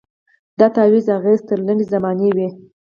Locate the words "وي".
2.35-2.47